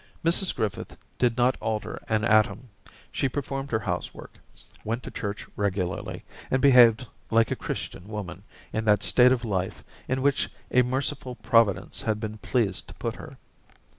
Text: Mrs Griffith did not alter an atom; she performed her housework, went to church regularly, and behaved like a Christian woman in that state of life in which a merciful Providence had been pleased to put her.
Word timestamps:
Mrs 0.25 0.55
Griffith 0.55 0.97
did 1.19 1.37
not 1.37 1.57
alter 1.59 2.01
an 2.09 2.23
atom; 2.23 2.69
she 3.11 3.29
performed 3.29 3.69
her 3.69 3.77
housework, 3.81 4.39
went 4.83 5.03
to 5.03 5.11
church 5.11 5.45
regularly, 5.55 6.23
and 6.49 6.59
behaved 6.59 7.05
like 7.29 7.51
a 7.51 7.55
Christian 7.55 8.07
woman 8.07 8.41
in 8.73 8.83
that 8.85 9.03
state 9.03 9.31
of 9.31 9.45
life 9.45 9.83
in 10.07 10.23
which 10.23 10.49
a 10.71 10.81
merciful 10.81 11.35
Providence 11.35 12.01
had 12.01 12.19
been 12.19 12.39
pleased 12.39 12.87
to 12.87 12.95
put 12.95 13.17
her. 13.17 13.37